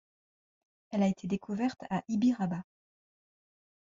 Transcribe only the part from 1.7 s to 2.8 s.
à Ibiraba.